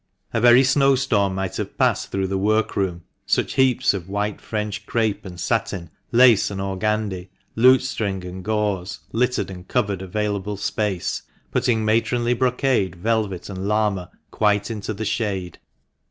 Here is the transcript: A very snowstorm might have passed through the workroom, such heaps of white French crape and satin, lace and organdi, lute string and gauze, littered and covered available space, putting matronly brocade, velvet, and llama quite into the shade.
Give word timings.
A 0.33 0.41
very 0.41 0.63
snowstorm 0.63 1.35
might 1.35 1.57
have 1.57 1.77
passed 1.77 2.11
through 2.11 2.25
the 2.25 2.37
workroom, 2.39 3.03
such 3.27 3.53
heaps 3.53 3.93
of 3.93 4.09
white 4.09 4.41
French 4.41 4.87
crape 4.87 5.25
and 5.25 5.39
satin, 5.39 5.91
lace 6.11 6.49
and 6.49 6.59
organdi, 6.59 7.29
lute 7.55 7.83
string 7.83 8.25
and 8.25 8.43
gauze, 8.43 9.01
littered 9.11 9.51
and 9.51 9.67
covered 9.67 10.01
available 10.01 10.57
space, 10.57 11.21
putting 11.51 11.85
matronly 11.85 12.33
brocade, 12.33 12.95
velvet, 12.95 13.47
and 13.47 13.67
llama 13.67 14.09
quite 14.31 14.71
into 14.71 14.91
the 14.91 15.05
shade. 15.05 15.59